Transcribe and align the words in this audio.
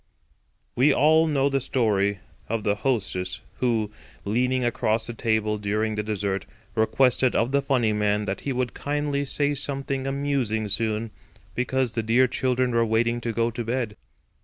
We 0.75 0.91
all 0.91 1.27
know 1.27 1.47
the 1.47 1.59
story 1.59 2.21
of 2.49 2.63
the 2.63 2.73
hostess 2.73 3.41
who, 3.59 3.91
leaning 4.25 4.65
across 4.65 5.05
the 5.05 5.13
table 5.13 5.59
during 5.59 5.93
the 5.93 6.01
dessert, 6.01 6.47
requested 6.73 7.35
of 7.35 7.51
the 7.51 7.61
funny 7.61 7.93
man 7.93 8.25
that 8.25 8.41
he 8.41 8.51
would 8.51 8.73
kindly 8.73 9.25
say 9.25 9.53
something 9.53 10.07
amusing 10.07 10.69
soon, 10.69 11.11
because 11.53 11.91
the 11.91 12.01
dear 12.01 12.27
children 12.27 12.71
were 12.71 12.83
waiting 12.83 13.21
to 13.21 13.31
go 13.31 13.51
to 13.51 13.63
bed. 13.63 13.95